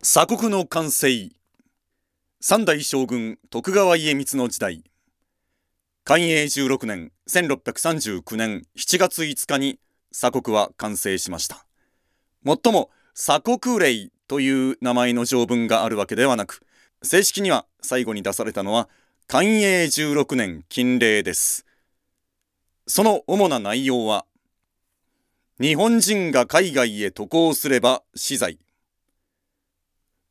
[0.00, 1.08] 鎖国の完成。
[2.40, 4.84] 三代将軍徳川家光の時代。
[6.04, 9.80] 寛永16年1639年7月5日に
[10.12, 11.66] 鎖国は完成しました。
[12.44, 16.62] もっとも鎖国令という名前の条文があるわけではなく
[17.02, 18.88] 正式には最後に出されたのは
[19.26, 21.66] 寛永16年禁令です。
[22.86, 24.26] その主な内容は
[25.60, 28.60] 日本人が海外へ渡航すれば死罪。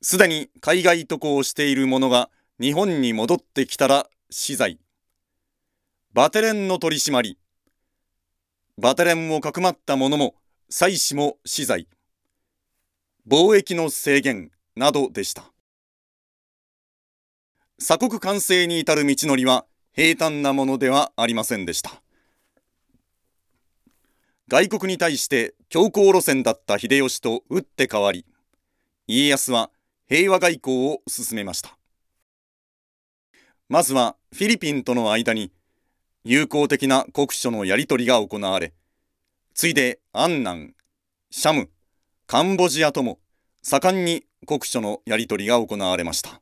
[0.10, 2.30] すでに海外渡航している者が
[2.62, 4.80] 日本に戻ってきたら死罪。
[6.14, 7.38] バテレンの取り締まり。
[8.78, 10.36] バテレンをかくまった者も
[10.70, 11.90] 妻子も死罪。
[13.28, 15.52] 貿易の制限などでした。
[17.78, 22.02] 鎖国完成に至る道のりは平坦なものではありませんでした。
[24.48, 28.26] 外国に対して強硬路線だった秀吉と打って変わり、
[29.06, 29.70] 家康は
[30.10, 31.78] 平和外交を進めました。
[33.68, 35.52] まずはフィリピンとの間に
[36.24, 38.74] 友好的な国書のやり取りが行われ
[39.54, 40.74] ついで安南
[41.30, 41.70] シャム
[42.26, 43.20] カンボジアとも
[43.62, 46.42] 盛んに国書のやり取りが行われました。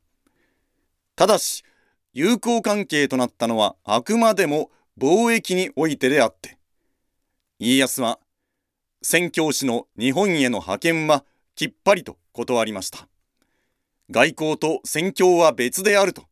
[1.16, 1.64] ただし
[2.12, 6.56] 友好関係となったのはあくまでも貿易においてであって
[7.58, 8.20] 家康は
[9.02, 11.24] 宣教師の日本への派遣は
[11.56, 13.08] きっぱりと断りました。
[14.10, 16.24] 外交と宣教は別であると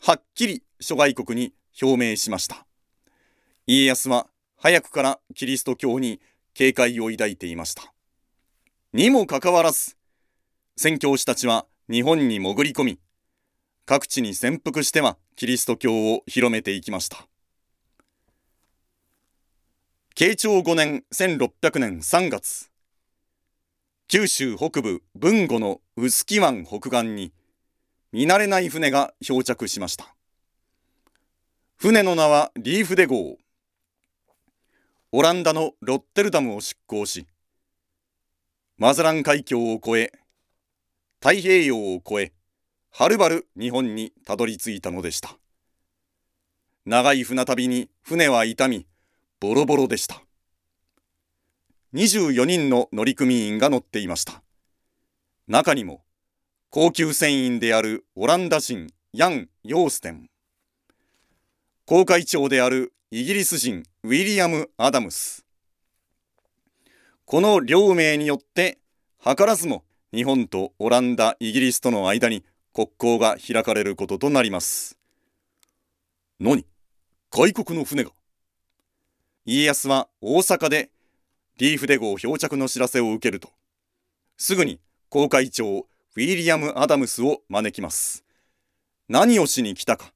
[0.00, 2.66] はっきり諸外国に表明しました。
[3.66, 6.20] 家康は早くからキリスト教に
[6.54, 7.92] 警戒を抱いていました。
[8.92, 9.96] にもかかわらず
[10.76, 12.98] 宣教師たちは日本に潜り込み
[13.84, 17.26] 各地に潜伏してはキリスト教を広めていきました。
[20.14, 22.70] 慶長5年1600年3月
[24.10, 27.30] 九州北部豊後の臼杵湾北岸に
[28.10, 30.14] 見慣れない船が漂着しました。
[31.76, 33.36] 船の名はリーフデ号。
[35.12, 37.26] オランダのロッテルダムを出港し
[38.78, 40.12] マザラン海峡を越え
[41.20, 42.32] 太平洋を越え
[42.90, 45.36] はるばる日本にたどり着いたのでした。
[46.86, 48.86] 長い船旅に船は傷み
[49.38, 50.22] ボロボロでした。
[51.94, 54.42] 24人の乗組員が乗っていました。
[55.46, 56.04] 中にも
[56.68, 60.28] 高級船員であるオランダ人ヤン・ヨーステン。
[61.86, 65.46] 航海長であるイギリス人ウィリアム・アダムス。
[67.24, 68.78] この両名によって
[69.24, 69.82] 図らずも
[70.12, 72.44] 日本とオランダイギリスとの間に
[72.74, 74.98] 国交が開かれることとなります。
[76.38, 76.66] 何
[77.30, 78.10] 外国の船が。
[79.46, 80.90] 家康は大阪で
[81.58, 83.50] リーフデ号漂着の知らせを受けると、
[84.36, 88.24] すぐに航海長ウィリアム・アダムスを招きます。
[89.08, 90.12] 何をしに来たか。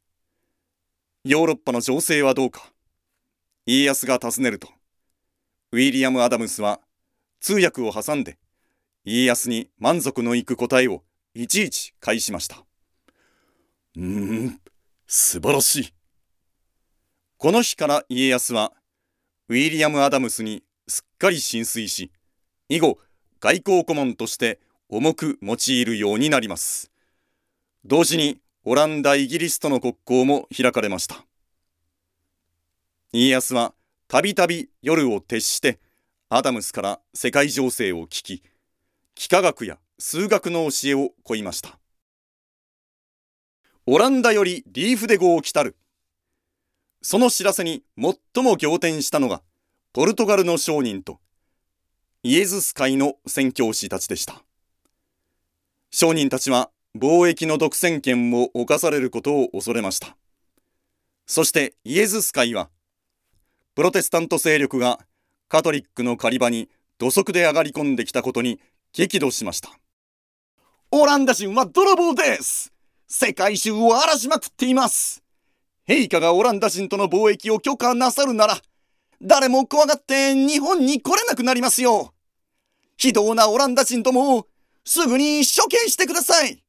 [1.25, 2.73] ヨーロッパの情勢はどうか。
[3.67, 4.69] 家康が尋ねると、
[5.73, 6.81] ウィリアム・アダムスは
[7.41, 8.39] 通訳を挟んで、
[9.05, 11.03] 家康に満足のいく答えを
[11.35, 12.65] いちいち返しました。
[13.97, 14.61] うーん、
[15.09, 15.95] 素晴らしい。
[17.37, 18.73] この日から家康は、
[19.49, 20.63] ウィリアム・アダムスに
[21.23, 22.11] かり浸水し
[22.69, 22.99] 以後
[23.39, 26.91] 外交顧問として重く用いるようになります。
[27.85, 31.25] 同時にオランダイギリスとの国交も開かれました。
[33.13, 33.73] 家康は
[34.09, 35.79] たびたび夜を徹して
[36.29, 38.43] アダムスから世界情勢を聞き
[39.17, 41.79] 幾何学や数学の教えを請いました。
[43.87, 45.77] オランダよりリーフデ号を来たる。
[47.01, 49.43] その知らせに最も仰天したのが
[49.95, 51.19] ポルトガルの商人と
[52.23, 54.43] イエズス会の宣教師たちでした。
[55.91, 60.17] 商人たちは貿易の独占権を侵されることを恐れました。
[61.27, 62.71] そしてイエズス会は、
[63.75, 64.99] プロテスタント勢力が
[65.49, 68.61] カトリックの狩り場に土足で上がり込んできたことに
[68.95, 69.69] 激怒しました。
[70.91, 72.73] オランダ人は泥棒です
[73.09, 75.23] 世界中を荒らしまくっています
[75.87, 78.57] 陛下がオランダ人との貿易を許可なさるなら、
[79.25, 82.13] 誰も怖がって日本に来れなくなりますよ。
[82.97, 84.49] 非道なオランダ人ども
[84.85, 86.65] すぐに処刑してください。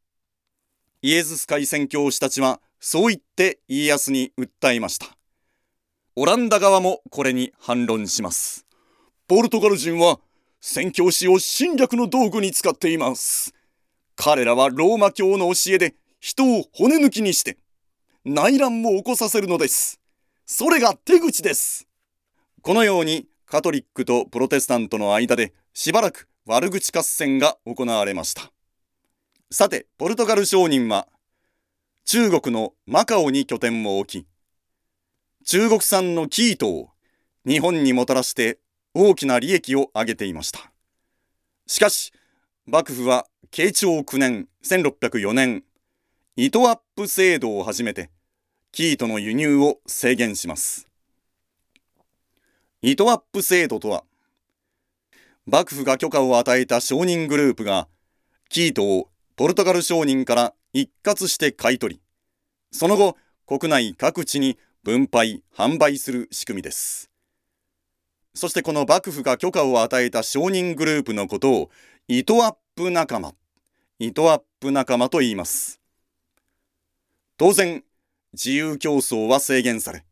[1.01, 5.07] イエズス会宣教師たちはそう言って家康に訴えました。
[6.15, 8.67] オランダ側もこれに反論します。
[9.27, 10.19] ポルトガル人は
[10.61, 13.55] 宣教師を侵略の道具に使っています。
[14.15, 17.57] 彼らはローマ教の教えで人を骨抜きにして
[18.25, 19.99] 内乱も起こさせるのです。
[20.45, 21.87] それが手口です。
[22.63, 28.53] このようにカトリックとプロテスタントの間でしばらく悪口合戦が行われました
[29.51, 31.07] さて、ポルトガル商人は、
[32.05, 34.27] 中国のマカオに拠点を置き、
[35.45, 36.89] 中国産の生糸を
[37.45, 38.59] 日本にもたらして
[38.93, 40.71] 大きな利益を上げていました。
[41.67, 42.13] しかし、
[42.65, 45.63] 幕府は慶長9年1604年、
[46.37, 48.09] 糸アップ制度を始めて、
[48.71, 50.92] 生糸の輸入を制限します。
[52.85, 54.03] 糸アップ制度とは、
[55.45, 57.87] 幕府が許可を与えた商人グループが、
[58.49, 59.07] 生糸を
[59.37, 62.01] ポルトガル商人から一括して買い取り、
[62.73, 63.15] その後、
[63.47, 67.09] 国内各地に分配、販売する仕組みです。
[68.33, 71.69] そしてこの幕府が許可を与えた商人グループのことを、
[72.09, 73.33] 糸アップ仲間、
[73.97, 75.79] 糸アップ仲間と言います。
[77.37, 77.81] 当然、
[78.33, 80.03] 自由競争は制限され、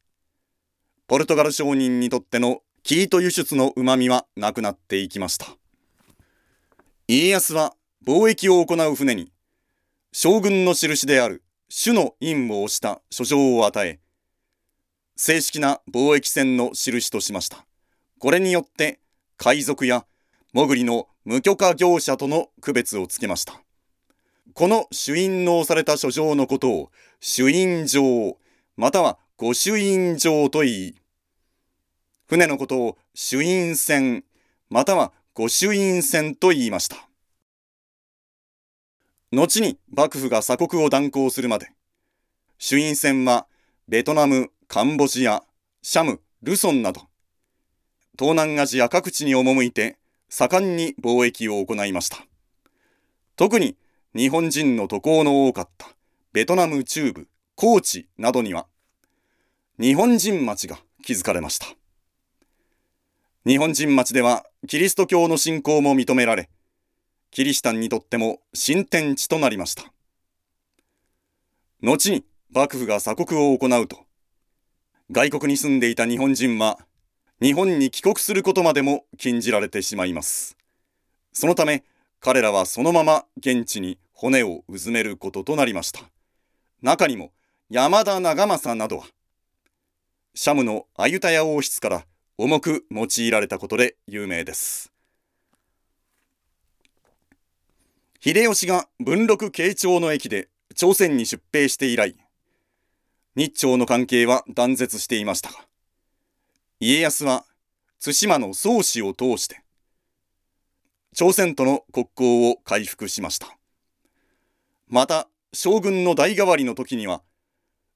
[1.12, 5.46] ポルトガル商人にとっての生糸輸出の旨味はなくなっていきました。
[7.06, 7.74] 家康は
[8.08, 9.30] 貿易を行う船に、
[10.13, 14.00] 将軍の印である主の印を押した書状を与え、
[15.18, 17.66] 正式な貿易船の印としました。
[18.18, 19.02] これによって
[19.36, 20.06] 海賊や
[20.54, 23.62] 潜りの無許可業者との区別をつけました。
[24.54, 28.38] この主印の押された書状のことを主印状
[28.78, 31.00] または御主印状と言い、
[32.31, 34.24] 船のことを主印船
[34.69, 36.95] または御主印船と言いました。
[39.33, 41.74] 後に幕府が鎖国を断行するまで、
[42.57, 43.48] 主因船は
[43.89, 45.44] ベトナム、カンボジア、
[45.81, 47.01] シャム、ルソンなど、
[48.18, 49.98] 東南アジア各地に赴いて
[50.30, 52.19] 盛んに貿易を行いました。
[53.36, 53.75] 特に
[54.16, 55.89] 日本人の渡航の多かった
[56.31, 58.68] ベトナム中部、高知などには、
[59.77, 61.68] 日本人町が築かれました。
[63.43, 66.47] 日本人町ではキリスト教の信仰も認められ、
[67.31, 69.91] キリシタンにとっても新天地となりました。
[71.81, 72.23] 後に
[72.53, 74.05] 幕府が鎖国を行うと、
[75.09, 76.77] 外国に住んでいた日本人は
[77.41, 80.55] 日本に帰国することまでも禁じられてしまいます。
[81.33, 81.83] そのため
[82.19, 86.01] 彼らはそのまま現地に骨をうずめることとなりました。
[86.83, 87.31] 中にも
[87.71, 89.07] 山田長政などは、
[90.35, 92.05] シャムのアユタヤ王室から
[92.43, 94.91] 重く用いられたことで有名です。
[98.19, 102.15] 秀吉が文禄慶長の駅で朝鮮に出兵して以来、
[103.35, 105.59] 日朝の関係は断絶していましたが、
[106.79, 107.45] 家康は
[108.03, 109.61] 対馬の宗氏を通して、
[111.13, 113.55] 朝鮮との国交を回復しました。
[114.88, 117.21] また、将軍の代替わりの時には、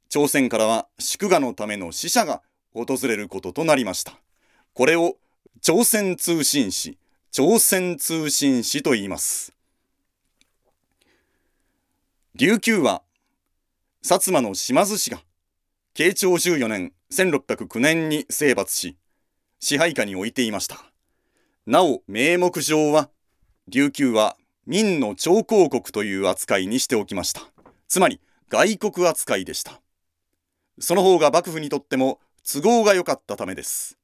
[0.08, 2.44] 朝鮮からは祝賀のための使者が
[2.76, 4.20] 訪れることとなりました。
[4.76, 5.16] これを
[5.62, 6.98] 朝鮮通信使、
[7.32, 9.54] 朝鮮通信使と言います。
[12.36, 13.02] 琉球は、
[14.04, 15.22] 薩摩の島津氏が、
[15.94, 18.98] 慶長14年1609年に征伐し、
[19.62, 20.84] 支配下に置いていました。
[21.66, 23.10] なお、名目上は、
[23.70, 24.36] 琉球は
[24.66, 27.44] 民の超公国という扱いにしておきました。
[27.88, 28.20] つまり、
[28.50, 29.80] 外国扱いでした。
[30.80, 33.98] その方が幕府にとっても都合が良かったためです。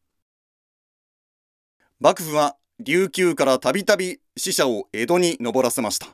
[2.03, 6.07] 幕府は琉球からたびたび死者を江戸に上らせました。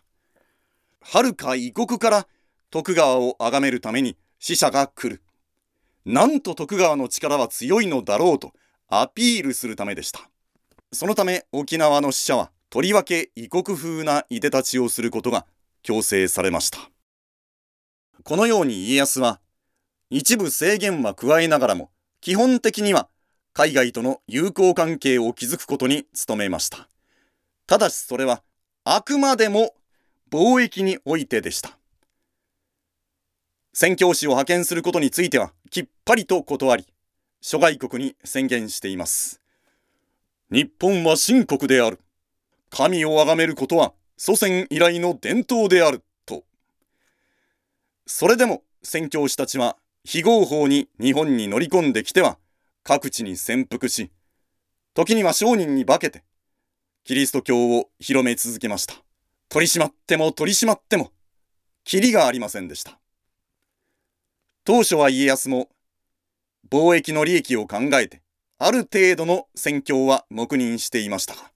[1.00, 2.28] 遥か異国から
[2.72, 5.24] 徳川を崇めるために死者が来る。
[6.03, 8.51] なんと徳川の力は強いのだろうと
[8.89, 10.29] アピールするためでした。
[10.91, 15.46] そのため沖縄の死者はとりわけ異国風ないでたちをすることが
[15.84, 16.79] 強制されました。
[18.24, 19.39] このように家康は
[20.10, 23.08] 一部制限は加えながらも基本的には
[23.58, 26.88] 海外との友好関係を築くことに努めました。
[27.66, 28.44] ただしそれは
[28.84, 29.74] あくまでも
[30.30, 31.76] 貿易においてでした。
[33.74, 36.86] 宣教師を派遣することについてはきっぱりと断り、
[37.42, 39.42] 諸外国に宣言しています。
[40.52, 42.00] 日本は神国である。
[42.70, 46.04] 神を崇めることは祖先以来の伝統である。
[46.28, 46.44] と。
[48.06, 52.38] それでも宣教師たちは非合法に日本に乗り込んできては
[52.88, 54.12] 各地に潜伏し、
[54.94, 56.24] 時には商人に化けて、
[57.03, 58.94] キリスト教を広め続けました。
[59.50, 61.12] 取り締まっても取り締まっても、
[61.84, 62.98] キリがありませんでした。
[64.63, 65.67] 当初は家康も、
[66.72, 68.22] 貿易の利益を考えて、
[68.58, 71.51] ある程度の戦況は黙認していましたが、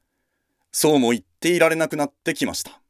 [0.74, 2.82] そうも言っていられなくなってきました。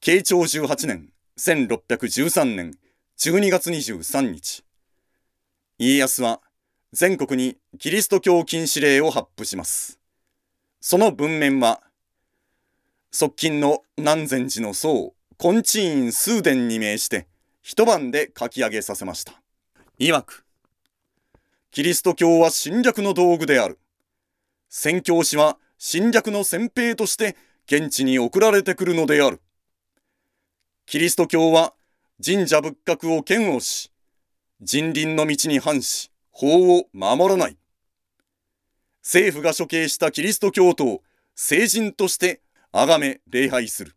[0.00, 2.78] 慶長18年、1613年
[3.18, 4.64] 12月23日、
[5.76, 6.40] 家康は
[6.92, 10.00] 全国にキリスト教禁止令を発布します。
[10.80, 11.80] その文面は、
[13.12, 17.28] 側近の南禅寺の僧、金地院数伝に命して、
[17.62, 19.40] 一晩で書き上げさせました。
[20.00, 20.44] 曰く、
[21.70, 23.78] キリスト教は侵略の道具である。
[24.68, 29.40] 宣教師は侵略の先兵として現地に送られてくるのである。
[30.86, 31.72] キリスト教は
[32.24, 33.92] 神社仏閣を嫌悪し、
[34.60, 37.56] 人倫の道に反し、法を守らない。
[39.02, 41.02] 政府が処刑したキリスト教徒を
[41.34, 43.96] 聖人として崇め礼拝する。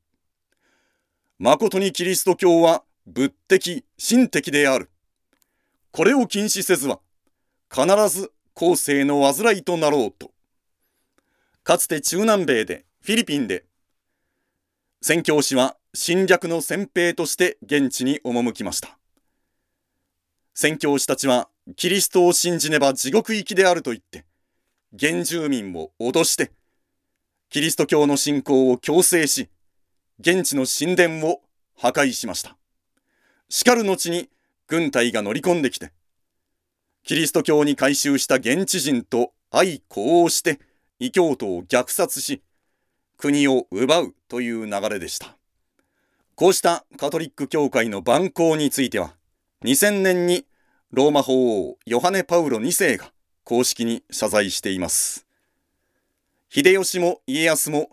[1.40, 4.90] 誠にキリスト教は仏的、神的である。
[5.92, 7.00] これを禁止せずは、
[7.72, 10.32] 必ず後世の煩いとなろうと。
[11.64, 13.66] かつて中南米で、フィリピンで、
[15.02, 18.98] 宣教師は侵略の先兵として現地に赴きました。
[20.54, 24.26] 宣教師たちはキリストを信じねば地獄行きであると言って、
[25.00, 26.52] 原住民を脅して、
[27.50, 29.50] キリスト教の信仰を強制し、
[30.20, 31.42] 現地の神殿を
[31.78, 32.58] 破壊しました。
[33.48, 34.30] しかる後に
[34.68, 35.94] 軍隊が乗り込んできて、
[37.04, 40.60] キリスト教に改宗した現地人と相呼応して
[41.00, 42.42] 異教徒を虐殺し、
[43.18, 45.38] 国を奪うという流れでした。
[46.36, 49.16] こうしたカトリック教会の蛮行については、
[49.64, 50.46] 2000年に
[50.96, 53.12] ローマ法王ヨハネ・パウロ2世が
[53.44, 55.26] 公式に謝罪しています。
[56.50, 57.90] 秀吉も家康も、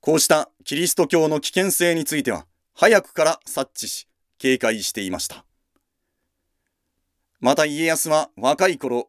[0.00, 5.44] こうしたキリスト教の危険性については、早くから察知し、警戒していました。
[7.40, 9.08] また家康は若い頃、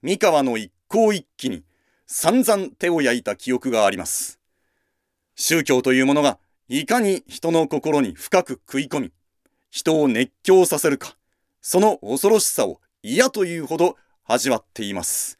[0.00, 1.64] 三河の一向一揆に
[2.06, 4.40] 散々手を焼いた記憶があります。
[5.36, 6.38] 宗教というものが
[6.70, 9.12] いかに人の心に深く食い込み、
[9.70, 11.14] 人を熱狂させるか、
[11.62, 15.38] その恐ろしさを嫌というほど味わっています。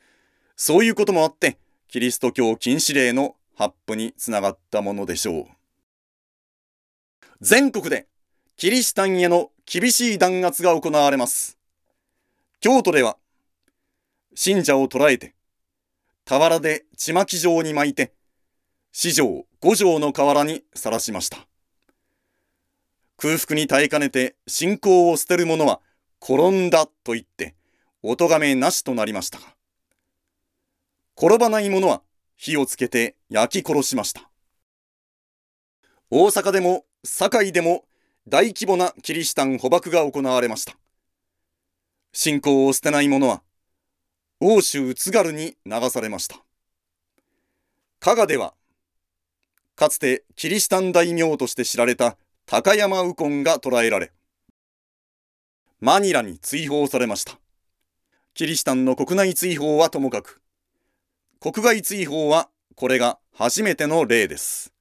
[0.57, 5.47] そういうこともあって、キリスト教禁止令の発布につながったものでしょう。
[7.41, 8.07] 全国で
[8.57, 11.59] キリシタンへの厳しい弾圧が行われます。
[12.61, 13.17] 京都では、
[14.35, 15.35] 信者を捕らえて、
[16.25, 18.13] 俵でちまき状に巻いて、
[18.93, 21.49] 四条五条の河原にさらしました。
[23.17, 25.81] 空腹に耐えかねて信仰を捨てる者は
[26.23, 27.57] 転んだと言って
[28.01, 29.45] お咎めなしとなりましたが、
[31.17, 32.03] 転ばない者は
[32.37, 34.31] 火をつけて焼き殺しました。
[36.11, 37.85] 大阪でも堺でも
[38.29, 40.77] 大規模なキリシタン捕獲が行われました。
[42.13, 43.43] 信仰を捨てない者は
[44.39, 46.37] 欧州津軽に流されました。
[47.99, 48.55] 加賀では
[49.75, 54.13] かつてキリシタン大名として知られた高山右近が捕らえられ、
[55.85, 57.41] マニラに追放されました。
[58.35, 60.41] キリシタンの国内追放はともかく、
[61.41, 64.73] 国外追放はこれが初めての例です。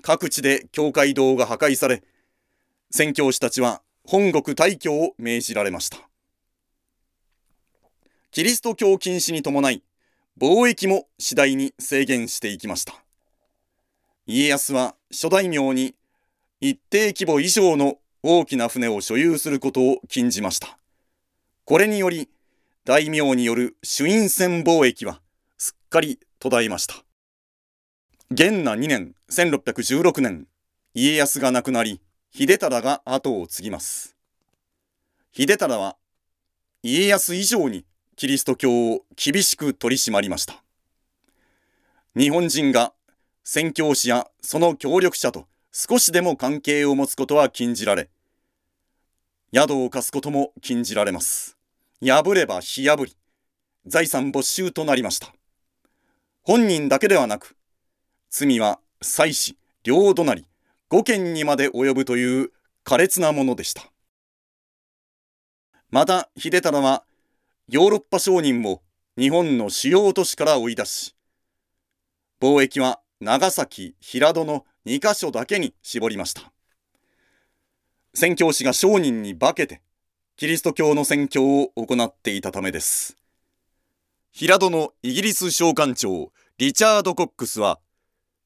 [0.00, 2.04] 各地で教会堂が破壊され、
[2.92, 5.98] 宣教師たちは本国退去を命じられました。
[8.30, 9.82] キリスト教禁止に伴い、
[10.40, 12.94] 貿易も次第に制限していきました。
[14.26, 15.96] 家康は諸大名に
[16.60, 20.78] 一定規模以上の大きな船を所有することを禁じました。
[21.64, 22.28] これにより、
[22.84, 25.20] 大名による朱印船貿易は
[25.58, 26.94] すっかり途絶えました。
[28.30, 30.46] 元那2年1616年、
[30.94, 32.00] 家康が亡くなり、
[32.30, 34.16] 秀忠が後を継ぎます。
[35.32, 35.96] 秀忠は
[36.82, 37.84] 家康以上に
[38.16, 40.62] キリスト教を厳しく取り締まりました。
[42.16, 42.92] 日本人が
[43.44, 48.10] 宣教師やその協力者と少しでも関係を持つことは禁じられ、
[49.54, 51.56] 宿を貸すことも禁じられます。
[52.04, 53.16] 破れば火破り、
[53.86, 55.32] 財産没収となりました。
[56.42, 57.56] 本人だけではなく、
[58.28, 60.44] 罪は妻子、両隣、
[60.90, 62.52] 五件にまで及ぶという
[62.84, 63.90] 苛烈なものでした。
[65.90, 67.04] また、秀忠は、
[67.68, 68.82] ヨーロッパ商人も
[69.16, 71.16] 日本の主要都市から追い出し、
[72.42, 76.52] 貿易は長崎、平戸の2カ所だけに絞りました。
[78.14, 79.80] 宣教師が商人に化けて、
[80.36, 83.16] キリスト教の宣教を行っていたためです。
[84.32, 87.80] 平戸のイギリス商館長、リチャード・コックスは、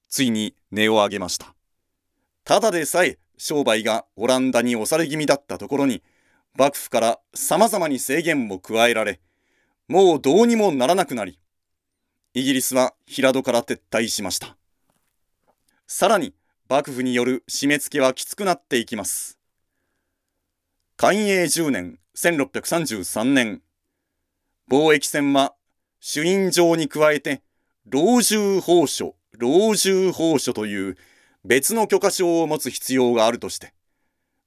[0.09, 1.55] ついに値を上げました。
[2.45, 6.03] ただでさえ商売がオランダに押され気味だったところに、
[6.55, 9.21] 幕府から様々に制限も加えられ、
[9.89, 11.39] もうどうにもならなくなり、
[12.35, 14.57] イギリスは平戸から撤退しました。
[15.89, 16.35] さらに
[16.69, 19.39] 幕府による締め付けはきつくなっていきます。
[20.97, 23.63] 寛永10年1633年、
[24.69, 25.55] 貿易船は
[26.01, 27.41] 朱印状に加えて、
[27.89, 30.97] 老中法書、老中法書という
[31.45, 33.73] 別の許可証を持つ必要があるとして、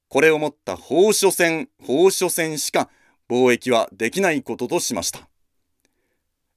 [0.10, 2.90] これを持った法書船、法書船しか
[3.30, 5.30] 貿易はできないこととしました。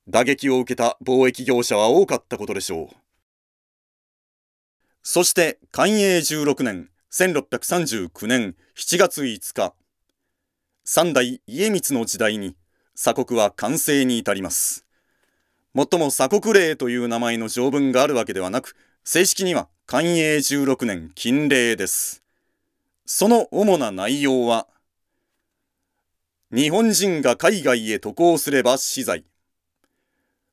[0.08, 2.96] 打撃を受けた貿易業者は多かったことでしょう。
[5.04, 9.74] そして寛永16年1639年7月5日。
[10.84, 12.54] 三代家光の時代に
[12.94, 14.86] 鎖国は完成に至ります。
[15.74, 22.22] もっとも鎖国令という名前の条文があるわけではなく正式には寛永16年禁令です。
[23.04, 24.68] その主な内容は
[26.52, 29.24] 日本人が海外へ渡航すれば死罪。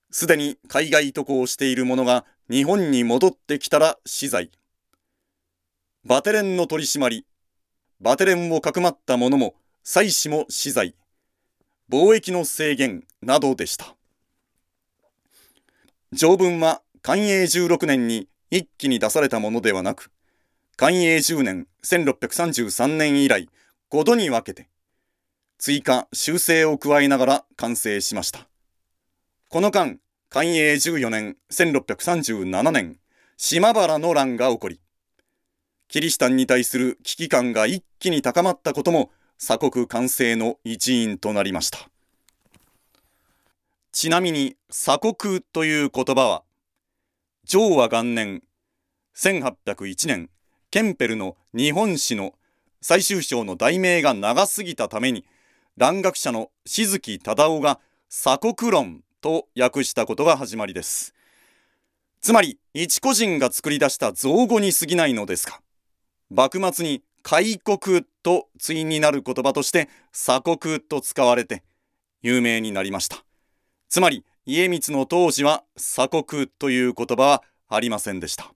[0.10, 4.50] すでに海外渡航している者が日本に戻ってきたら死罪。
[6.04, 7.24] バテレンの取り締まり、
[8.02, 9.54] バテレンをかくまった者も
[9.84, 10.96] 妻子も死罪。
[11.92, 13.96] 貿易の制限などでした。
[16.12, 20.10] 条文は寛永16年に一気に出されたものではなく、
[20.76, 23.48] 寛永10年1633年以来
[23.92, 24.70] 5度に分けて、
[25.60, 28.48] 追加修正を加えながら完成しました。
[29.50, 30.00] この間、
[30.32, 32.98] 寛永14年1637年、
[33.36, 34.80] 島原の乱が起こり、
[35.88, 39.10] キリシタンに対する危機感が一気に高まったことも
[39.40, 41.80] 鎖国完成の一因となりました。
[43.92, 46.44] ちなみに鎖国という言葉は、
[47.46, 48.44] 昭和元年
[49.16, 50.30] 1801年、
[50.70, 52.36] ケンペルの日本史の
[52.82, 55.26] 最終章の題名が長すぎたために、
[55.76, 57.80] 蘭学者の静木忠夫が
[58.12, 61.14] 鎖国論と訳したことが始まりです。
[62.22, 65.62] つまり、一個人が作り出した造語に過ぎないのですが、
[66.30, 71.64] 幕末に開国と対になる言葉として鎖国と使われて
[72.22, 73.24] 有名になりました。
[73.88, 78.54] つまり、家光の当時は鎖国という言葉はありませんでした。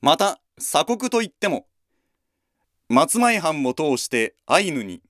[0.00, 1.66] また、鎖国といっても、
[2.88, 5.00] 松前藩を通してアイヌに、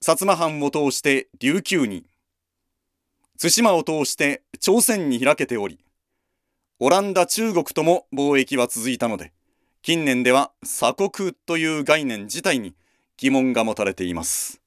[0.00, 2.04] 薩摩藩を通して琉球に、
[3.42, 5.80] 対馬を通して朝鮮に開けており、
[6.78, 9.32] オランダ、中国とも貿易は続いたので、
[9.82, 12.76] 近年では鎖国という概念自体に
[13.16, 14.60] 疑問が持たれています。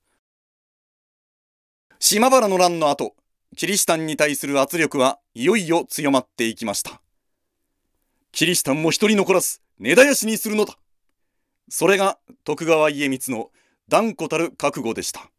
[2.00, 3.16] 島原の乱の後、
[3.56, 7.00] キリシタンに対する圧力はいよいよ強まっていきました。
[8.34, 10.78] キリシタンも一人残らず根絶やしにするのだ。
[11.70, 13.52] それが徳川家光の
[13.88, 15.32] 断固たる覚悟でした。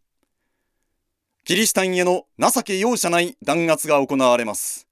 [1.46, 4.88] キリシタンへの情け容赦ない弾圧が行われます。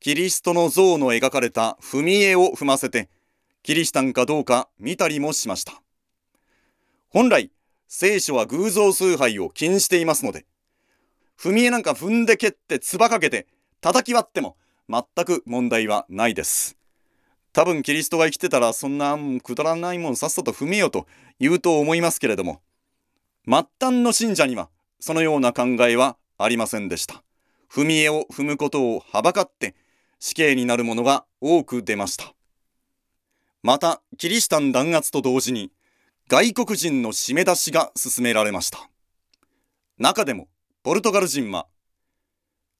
[0.00, 3.10] キリストの像の描かれた踏み絵を踏ませて、
[3.62, 5.82] キリシタンかどうか見たりもしました。
[7.10, 7.50] 本来、
[7.86, 10.46] 聖書は偶像崇拝を禁じていますので、
[11.38, 13.46] 踏み絵なんか踏んで蹴って唾かけて
[13.82, 14.56] 叩き割っても
[14.88, 16.78] 全く問題はないです。
[17.52, 21.06] 多分キリストが生きてたらそんなくだらないもんさっさと踏めよと
[21.38, 22.62] 言うと思いますけれども、
[23.44, 27.22] 末端の信者にはそのような考えはありませんでした。
[27.70, 29.74] 踏み絵を踏むことをはばかって
[30.18, 32.34] 死刑になる者が多く出ました。
[33.62, 35.70] また、キリシタン弾圧と同時に
[36.28, 38.88] 外国人の締め出しが進められました。
[39.98, 40.48] 中でも、
[40.82, 41.66] ポルトガル人は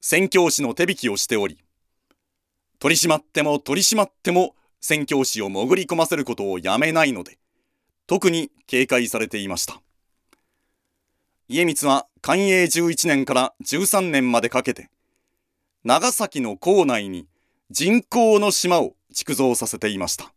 [0.00, 1.58] 宣教師の手引きをしており、
[2.78, 7.38] 取り締まっても取り締まっても宣教師を潜り込ませることをやめないので、
[8.06, 9.82] 特に警戒されていました。
[11.50, 14.90] 家光は寛永11年から13年までかけて、
[15.82, 17.26] 長崎の港内に
[17.70, 20.30] 人工の島を築造させていました。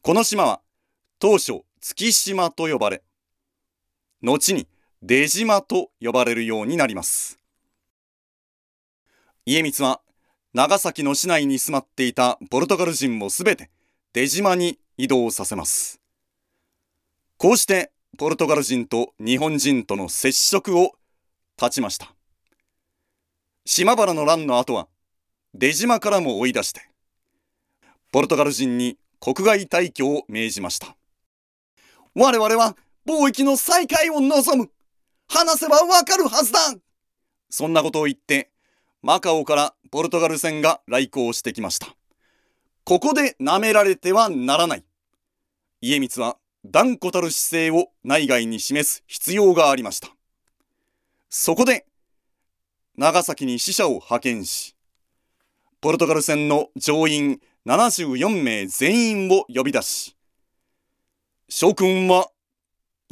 [0.00, 0.62] この島は
[1.18, 3.02] 当初月島と呼ばれ、
[4.22, 4.66] 後に
[5.02, 7.38] 出島と呼ばれるようになります。
[9.44, 10.00] 家光は
[10.54, 13.68] 長崎の市内に住まっていたポルトガル人もすべて
[14.14, 16.00] 出島に移動させます。
[17.36, 20.92] こうしてポルトガル人と日本人との接触を
[21.56, 22.14] 断ちました。
[23.64, 24.88] 島原の乱の後は
[25.54, 26.82] 出島からも追い出して、
[28.12, 30.96] ポルトガル人に国外退去を命じました。
[32.14, 34.70] 我々は貿易の再開を望む
[35.28, 36.58] 話せばわかるはずだ
[37.50, 38.50] そんなことを言って、
[39.02, 41.88] マカオからポルトガル船が来航してきました。
[42.84, 44.84] ここで舐められてはならない。
[45.80, 50.08] 家光は断固たる姿勢を内外に示す必要がありました。
[51.28, 51.86] そこで、
[52.96, 54.74] 長崎に死者を派遣し、
[55.80, 60.16] ポルトガル船の乗員74名全員を呼び出し、
[61.48, 62.30] 諸君は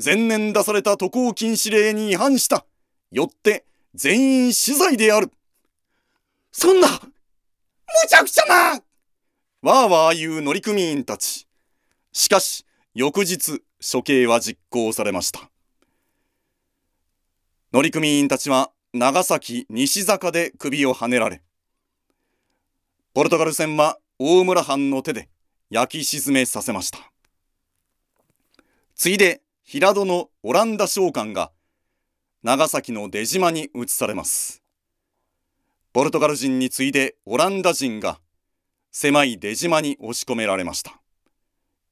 [0.03, 2.65] 前年出された渡航禁止令に違反した。
[3.11, 5.31] よって全員死罪である。
[6.51, 6.95] そんな、む
[8.09, 8.83] ちゃくちゃな
[9.61, 11.47] わーわー言う乗組員たち。
[12.13, 15.51] しかし、翌日、処刑は実行されました。
[17.73, 21.41] 乗組員たちは長崎西坂で首をはねられ、
[23.15, 25.31] ポルトガル船は大村藩の手で
[25.71, 26.99] 焼き沈めさせました。
[28.95, 31.51] ついで平戸のオランダ商館が
[32.43, 34.63] 長崎の出島に移されます。
[35.95, 38.21] ポルトガル人に次いでオランダ人が
[38.91, 41.01] 狭い出島に押し込められました。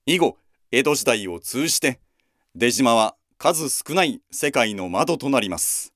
[0.05, 0.37] 以後、
[0.73, 1.99] 江戸時代を通じて
[2.55, 5.93] 出島は数少ない世界の窓となります。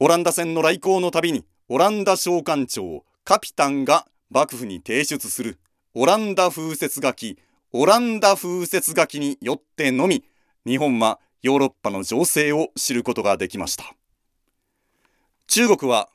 [0.00, 5.60] オランダ船の来航のたびにオランダ商館長カピタンが幕府に提出する
[5.94, 7.38] オランダ風雪書き
[7.72, 10.24] オランダ風雪書きによってのみ
[10.66, 13.94] 日本はヨーロッパの情勢を知ることができました
[15.46, 16.08] 中国は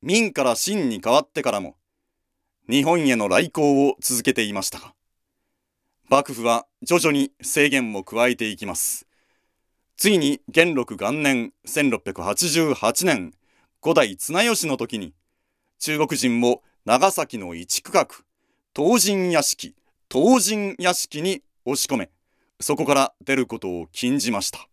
[0.00, 1.76] 明から清に変わってからも
[2.70, 4.94] 日本への来航を続けていました
[6.12, 9.06] 幕府は徐々に制限を加えていきます。
[9.96, 13.32] ついに元禄元年1688年
[13.80, 15.14] 五代綱吉の時に
[15.78, 18.08] 中国人を長崎の一区画
[18.76, 19.74] 東神屋敷
[20.12, 22.10] 東神屋敷に押し込め
[22.60, 24.68] そこから出ることを禁じました。